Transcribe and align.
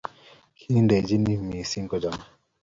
kiindenech 0.59 1.09
yue 1.31 1.41
mising 1.49 1.87
kochomei 1.91 2.29